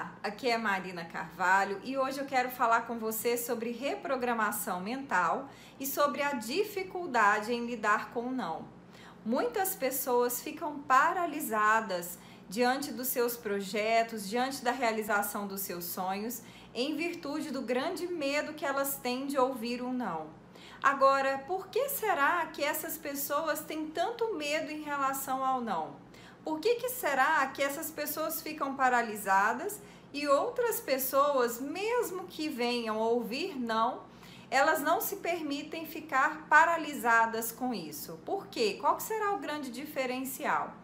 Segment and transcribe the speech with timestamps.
[0.00, 5.50] Olá, aqui é Marina Carvalho e hoje eu quero falar com você sobre reprogramação mental
[5.78, 8.64] e sobre a dificuldade em lidar com o não.
[9.26, 12.18] Muitas pessoas ficam paralisadas
[12.48, 16.40] diante dos seus projetos, diante da realização dos seus sonhos,
[16.74, 20.28] em virtude do grande medo que elas têm de ouvir um não.
[20.82, 25.94] Agora, por que será que essas pessoas têm tanto medo em relação ao não?
[26.44, 29.80] Por que, que será que essas pessoas ficam paralisadas
[30.12, 34.02] e outras pessoas, mesmo que venham ouvir não,
[34.50, 38.18] elas não se permitem ficar paralisadas com isso?
[38.24, 38.78] Por quê?
[38.80, 40.74] Qual será o grande diferencial?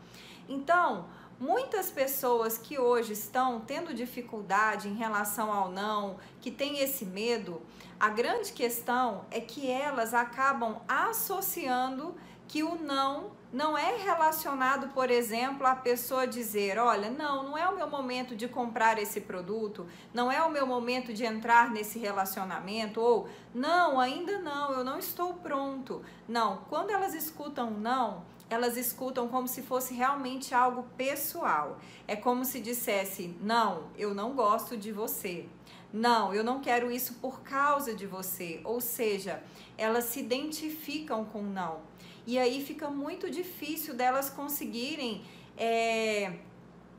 [0.48, 1.06] Então,
[1.40, 7.60] muitas pessoas que hoje estão tendo dificuldade em relação ao não, que têm esse medo,
[7.98, 12.14] a grande questão é que elas acabam associando
[12.48, 17.66] que o não não é relacionado, por exemplo, a pessoa dizer: olha, não, não é
[17.68, 21.98] o meu momento de comprar esse produto, não é o meu momento de entrar nesse
[21.98, 26.02] relacionamento, ou não, ainda não, eu não estou pronto.
[26.28, 31.78] Não, quando elas escutam não, elas escutam como se fosse realmente algo pessoal.
[32.06, 35.48] É como se dissesse: não, eu não gosto de você.
[35.92, 38.60] Não, eu não quero isso por causa de você.
[38.64, 39.42] Ou seja,
[39.78, 41.80] elas se identificam com não.
[42.26, 45.22] E aí fica muito difícil delas conseguirem
[45.56, 46.32] é,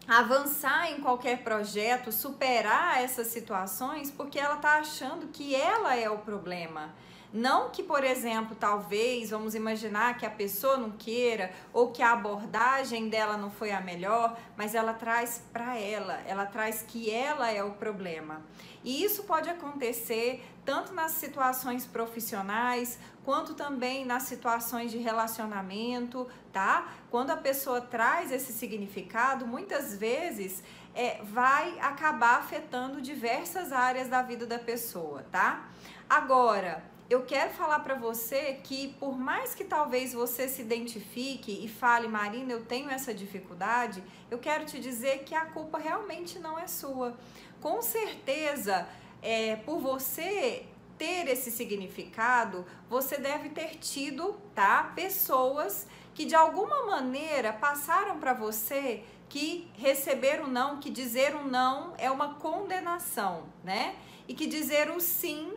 [0.08, 6.20] avançar em qualquer projeto, superar essas situações, porque ela está achando que ela é o
[6.20, 6.96] problema.
[7.34, 12.14] Não que, por exemplo, talvez, vamos imaginar que a pessoa não queira ou que a
[12.14, 17.52] abordagem dela não foi a melhor, mas ela traz para ela, ela traz que ela
[17.52, 18.42] é o problema.
[18.84, 26.94] E isso pode acontecer tanto nas situações profissionais, quanto também nas situações de relacionamento, tá?
[27.12, 30.64] Quando a pessoa traz esse significado, muitas vezes
[30.96, 35.70] é, vai acabar afetando diversas áreas da vida da pessoa, tá?
[36.10, 41.68] Agora, eu quero falar para você que por mais que talvez você se identifique e
[41.68, 46.60] fale, Marina, eu tenho essa dificuldade, eu quero te dizer que a culpa realmente não
[46.60, 47.18] é sua.
[47.62, 48.88] Com certeza,
[49.22, 50.66] é, por você
[50.98, 54.92] ter esse significado, você deve ter tido, tá?
[54.96, 61.44] Pessoas que de alguma maneira passaram para você que receber um não, que dizer um
[61.44, 63.96] não é uma condenação, né?
[64.28, 65.57] E que dizer o sim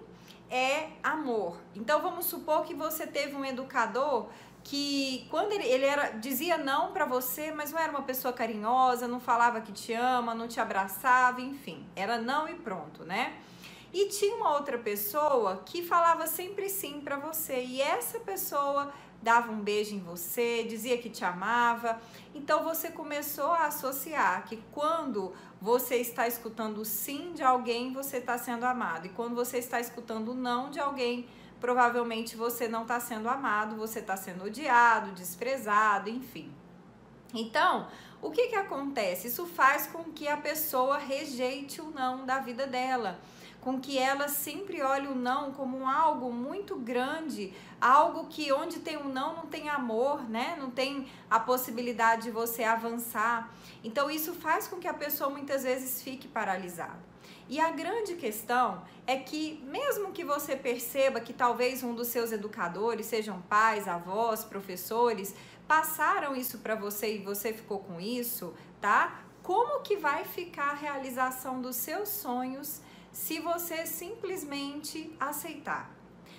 [0.51, 1.57] é amor.
[1.75, 4.29] Então vamos supor que você teve um educador
[4.63, 9.09] que quando ele, ele era dizia não para você, mas não era uma pessoa carinhosa,
[9.09, 13.39] não falava que te ama, não te abraçava, enfim, era não e pronto, né?
[13.93, 19.51] E tinha uma outra pessoa que falava sempre sim para você, e essa pessoa dava
[19.53, 22.01] um beijo em você, dizia que te amava.
[22.35, 28.39] Então você começou a associar que quando você está escutando sim de alguém, você está
[28.39, 29.07] sendo amado.
[29.07, 31.29] E quando você está escutando não de alguém,
[31.61, 36.51] provavelmente você não está sendo amado, você está sendo odiado, desprezado, enfim.
[37.35, 37.89] Então,
[38.23, 39.29] o que, que acontece?
[39.29, 43.19] Isso faz com que a pessoa rejeite o não da vida dela
[43.61, 48.97] com que ela sempre olhe o não como algo muito grande, algo que onde tem
[48.97, 50.57] um não não tem amor, né?
[50.59, 53.53] Não tem a possibilidade de você avançar.
[53.85, 57.11] Então isso faz com que a pessoa muitas vezes fique paralisada.
[57.49, 62.31] E a grande questão é que, mesmo que você perceba que talvez um dos seus
[62.31, 65.35] educadores, sejam pais, avós, professores,
[65.67, 69.21] passaram isso para você e você ficou com isso, tá?
[69.43, 72.81] Como que vai ficar a realização dos seus sonhos
[73.13, 75.91] se você simplesmente aceitar.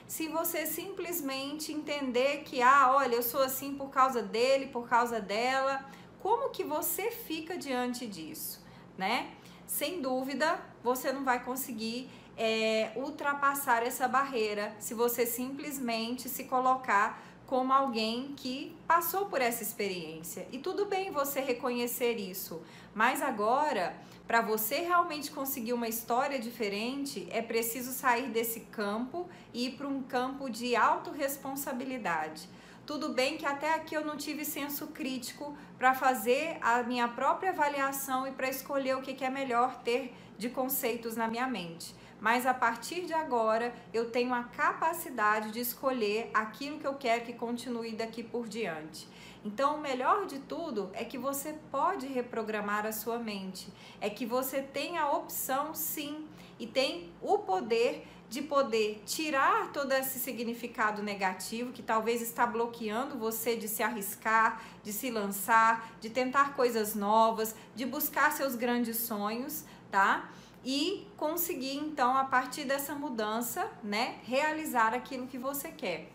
[0.08, 5.22] Se você simplesmente entender que, ah, olha, eu sou assim por causa dele, por causa
[5.22, 5.86] dela,
[6.20, 8.62] como que você fica diante disso,
[8.98, 9.32] né?
[9.66, 17.22] Sem dúvida, você não vai conseguir é, ultrapassar essa barreira se você simplesmente se colocar
[17.48, 20.48] como alguém que passou por essa experiência.
[20.52, 22.62] E tudo bem você reconhecer isso,
[22.96, 23.96] mas agora,
[24.28, 29.88] para você realmente conseguir uma história diferente, é preciso sair desse campo e ir para
[29.88, 32.48] um campo de autorresponsabilidade.
[32.86, 37.52] Tudo bem que até aqui eu não tive senso crítico para fazer a minha própria
[37.52, 42.46] avaliação e para escolher o que é melhor ter de conceitos na minha mente mas
[42.46, 47.34] a partir de agora eu tenho a capacidade de escolher aquilo que eu quero que
[47.34, 49.08] continue daqui por diante.
[49.44, 54.24] Então, o melhor de tudo é que você pode reprogramar a sua mente, é que
[54.24, 56.28] você tem a opção sim
[56.60, 63.18] e tem o poder de poder tirar todo esse significado negativo que talvez está bloqueando
[63.18, 68.98] você de se arriscar, de se lançar, de tentar coisas novas, de buscar seus grandes
[68.98, 70.30] sonhos tá?
[70.64, 76.12] E conseguir então a partir dessa mudança, né, realizar aquilo que você quer.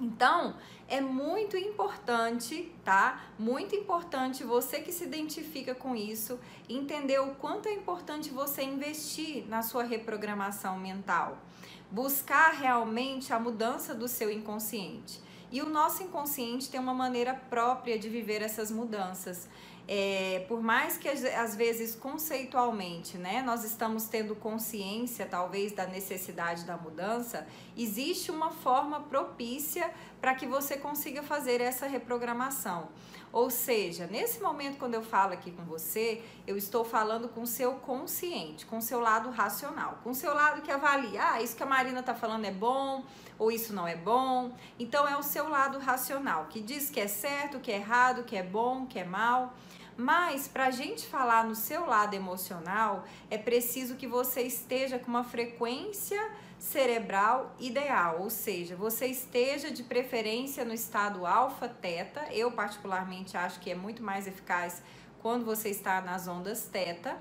[0.00, 0.54] Então,
[0.88, 3.24] é muito importante, tá?
[3.38, 6.38] Muito importante você que se identifica com isso,
[6.68, 11.38] entender o quanto é importante você investir na sua reprogramação mental.
[11.90, 15.20] Buscar realmente a mudança do seu inconsciente.
[15.50, 19.48] E o nosso inconsciente tem uma maneira própria de viver essas mudanças
[19.88, 26.64] é, por mais que às vezes conceitualmente, né, nós estamos tendo consciência talvez da necessidade
[26.64, 27.46] da mudança,
[27.76, 29.90] existe uma forma propícia
[30.20, 32.88] para que você consiga fazer essa reprogramação.
[33.36, 37.46] Ou seja, nesse momento quando eu falo aqui com você, eu estou falando com o
[37.46, 41.54] seu consciente, com o seu lado racional, com o seu lado que avalia, ah, isso
[41.54, 43.04] que a Marina está falando é bom
[43.38, 44.52] ou isso não é bom.
[44.78, 48.38] Então é o seu lado racional que diz que é certo, que é errado, que
[48.38, 49.52] é bom, que é mal.
[49.98, 55.08] Mas para a gente falar no seu lado emocional, é preciso que você esteja com
[55.08, 56.26] uma frequência
[56.58, 62.26] cerebral ideal, ou seja, você esteja de preferência no estado alfa teta.
[62.32, 64.82] Eu particularmente acho que é muito mais eficaz
[65.20, 67.18] quando você está nas ondas teta.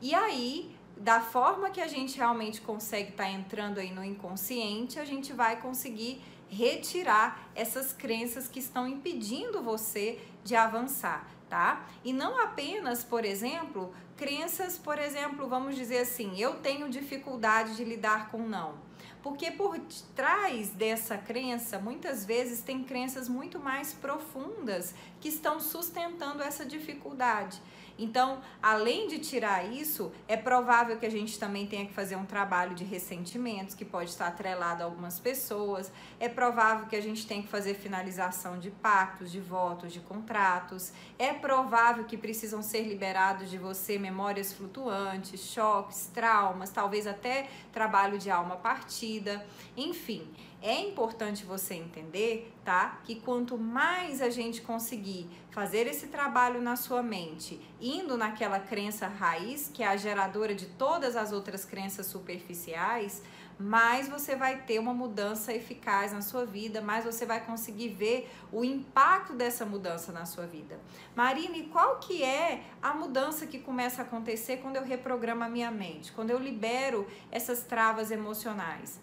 [0.00, 4.98] E aí, da forma que a gente realmente consegue estar tá entrando aí no inconsciente,
[4.98, 11.86] a gente vai conseguir retirar essas crenças que estão impedindo você de avançar tá?
[12.04, 17.84] E não apenas, por exemplo, crenças, por exemplo, vamos dizer assim, eu tenho dificuldade de
[17.84, 18.74] lidar com não.
[19.22, 19.78] Porque por
[20.14, 27.60] trás dessa crença, muitas vezes tem crenças muito mais profundas que estão sustentando essa dificuldade.
[27.98, 32.24] Então, além de tirar isso, é provável que a gente também tenha que fazer um
[32.24, 35.90] trabalho de ressentimentos, que pode estar atrelado a algumas pessoas.
[36.20, 40.92] É provável que a gente tenha que fazer finalização de pactos, de votos, de contratos.
[41.18, 48.16] É provável que precisam ser liberados de você memórias flutuantes, choques, traumas, talvez até trabalho
[48.16, 49.44] de alma partida.
[49.76, 50.28] Enfim,
[50.60, 53.00] é importante você entender, tá?
[53.04, 59.06] Que quanto mais a gente conseguir fazer esse trabalho na sua mente, indo naquela crença
[59.06, 63.22] raiz, que é a geradora de todas as outras crenças superficiais,
[63.58, 68.30] mais você vai ter uma mudança eficaz na sua vida, mais você vai conseguir ver
[68.52, 70.78] o impacto dessa mudança na sua vida.
[71.16, 75.70] Marine, qual que é a mudança que começa a acontecer quando eu reprogramo a minha
[75.70, 79.00] mente, quando eu libero essas travas emocionais?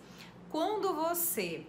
[0.55, 1.67] Quando você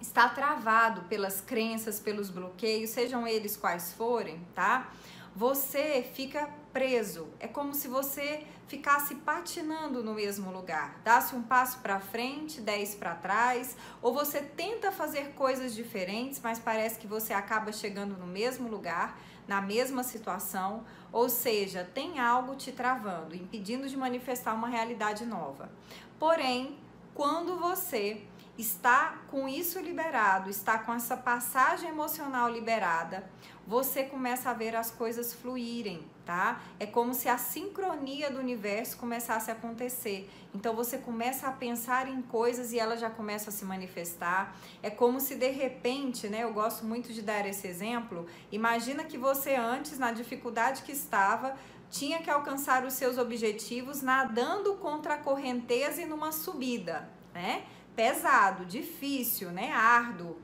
[0.00, 4.90] está travado pelas crenças, pelos bloqueios, sejam eles quais forem, tá?
[5.34, 7.28] Você fica preso.
[7.38, 10.98] É como se você ficasse patinando no mesmo lugar.
[11.04, 16.58] Dá-se um passo para frente, dez para trás, ou você tenta fazer coisas diferentes, mas
[16.58, 22.56] parece que você acaba chegando no mesmo lugar, na mesma situação, ou seja, tem algo
[22.56, 25.70] te travando, impedindo de manifestar uma realidade nova.
[26.18, 26.78] Porém,
[27.16, 28.20] quando você
[28.58, 33.28] está com isso liberado, está com essa passagem emocional liberada,
[33.66, 36.60] você começa a ver as coisas fluírem, tá?
[36.78, 40.30] É como se a sincronia do universo começasse a acontecer.
[40.54, 44.56] Então você começa a pensar em coisas e elas já começam a se manifestar.
[44.82, 46.44] É como se de repente, né?
[46.44, 48.26] Eu gosto muito de dar esse exemplo.
[48.52, 51.56] Imagina que você antes, na dificuldade que estava,
[51.90, 57.64] tinha que alcançar os seus objetivos nadando contra a correnteza e numa subida, né?
[57.94, 59.72] Pesado, difícil, né?
[59.72, 60.36] Árduo.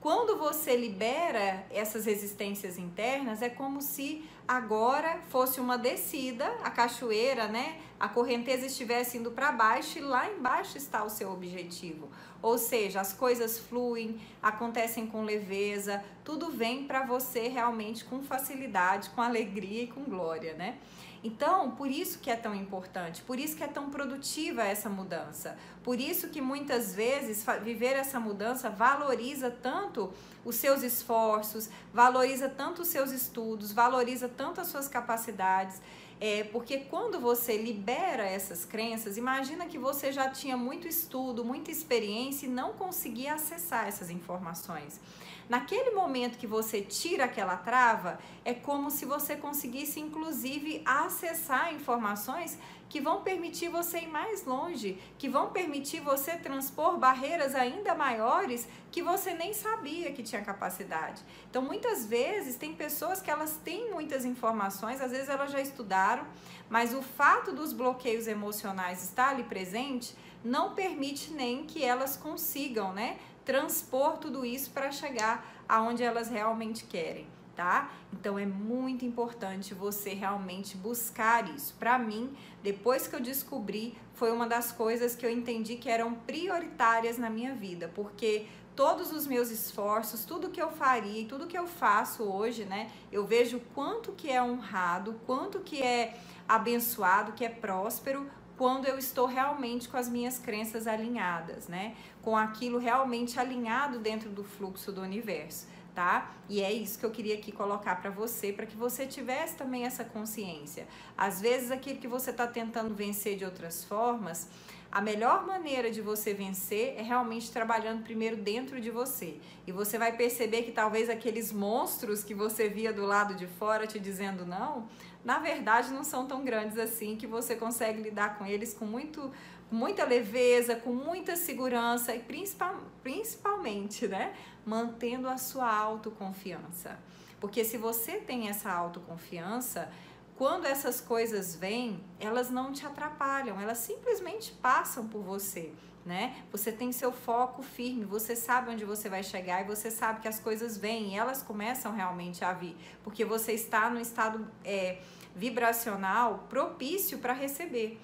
[0.00, 7.46] Quando você libera essas resistências internas, é como se agora fosse uma descida, a cachoeira,
[7.46, 7.78] né?
[8.00, 12.08] A correnteza estivesse indo para baixo e lá embaixo está o seu objetivo.
[12.42, 19.10] Ou seja, as coisas fluem, acontecem com leveza, tudo vem para você realmente com facilidade,
[19.10, 20.78] com alegria e com glória, né?
[21.22, 25.56] Então, por isso que é tão importante, por isso que é tão produtiva essa mudança.
[25.84, 30.12] Por isso que muitas vezes viver essa mudança valoriza tanto
[30.44, 35.80] os seus esforços, valoriza tanto os seus estudos, valoriza tanto as suas capacidades.
[36.20, 41.70] É, porque quando você libera essas crenças, imagina que você já tinha muito estudo, muita
[41.70, 45.00] experiência e não conseguia acessar essas informações.
[45.48, 52.56] Naquele momento que você tira aquela trava, é como se você conseguisse, inclusive, acessar informações
[52.90, 58.68] que vão permitir você ir mais longe, que vão permitir você transpor barreiras ainda maiores
[58.90, 61.22] que você nem sabia que tinha capacidade.
[61.48, 66.26] Então, muitas vezes tem pessoas que elas têm muitas informações, às vezes elas já estudaram,
[66.68, 72.92] mas o fato dos bloqueios emocionais estar ali presente não permite nem que elas consigam,
[72.92, 77.28] né, transpor tudo isso para chegar aonde elas realmente querem.
[77.54, 77.90] Tá?
[78.12, 81.74] Então é muito importante você realmente buscar isso.
[81.78, 86.14] Para mim, depois que eu descobri, foi uma das coisas que eu entendi que eram
[86.14, 91.58] prioritárias na minha vida, porque todos os meus esforços, tudo que eu faria, tudo que
[91.58, 92.90] eu faço hoje, né?
[93.12, 98.26] Eu vejo quanto que é honrado, quanto que é abençoado, que é próspero
[98.56, 101.94] quando eu estou realmente com as minhas crenças alinhadas, né?
[102.20, 106.32] Com aquilo realmente alinhado dentro do fluxo do universo tá?
[106.48, 109.84] E é isso que eu queria aqui colocar para você, para que você tivesse também
[109.84, 110.86] essa consciência.
[111.16, 114.48] Às vezes aquilo que você está tentando vencer de outras formas,
[114.92, 119.36] a melhor maneira de você vencer é realmente trabalhando primeiro dentro de você.
[119.64, 123.86] E você vai perceber que talvez aqueles monstros que você via do lado de fora
[123.86, 124.88] te dizendo não,
[125.24, 129.30] na verdade não são tão grandes assim que você consegue lidar com eles com muito
[129.70, 134.34] muita leveza, com muita segurança e principal, principalmente, né,
[134.66, 136.98] mantendo a sua autoconfiança.
[137.40, 139.90] Porque se você tem essa autoconfiança,
[140.36, 145.72] quando essas coisas vêm, elas não te atrapalham, elas simplesmente passam por você,
[146.04, 146.42] né?
[146.50, 150.28] Você tem seu foco firme, você sabe onde você vai chegar e você sabe que
[150.28, 152.74] as coisas vêm e elas começam realmente a vir,
[153.04, 155.00] porque você está no estado é,
[155.34, 158.00] vibracional propício para receber.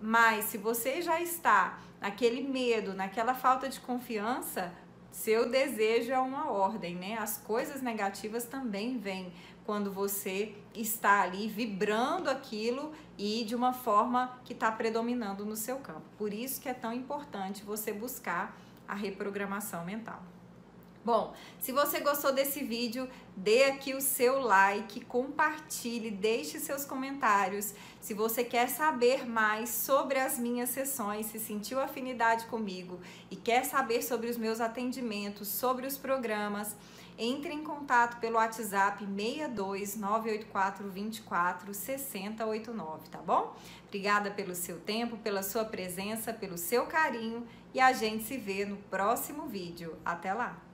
[0.00, 4.72] Mas se você já está naquele medo, naquela falta de confiança,
[5.10, 7.16] seu desejo é uma ordem, né?
[7.18, 9.32] As coisas negativas também vêm
[9.64, 15.78] quando você está ali vibrando aquilo e de uma forma que está predominando no seu
[15.78, 16.04] campo.
[16.16, 20.22] Por isso que é tão importante você buscar a reprogramação mental.
[21.06, 27.74] Bom, se você gostou desse vídeo, dê aqui o seu like, compartilhe, deixe seus comentários.
[28.00, 32.98] Se você quer saber mais sobre as minhas sessões, se sentiu afinidade comigo
[33.30, 36.74] e quer saber sobre os meus atendimentos, sobre os programas,
[37.16, 43.56] entre em contato pelo WhatsApp 62 984 24 6089, tá bom?
[43.86, 48.64] Obrigada pelo seu tempo, pela sua presença, pelo seu carinho e a gente se vê
[48.64, 49.96] no próximo vídeo.
[50.04, 50.66] Até lá!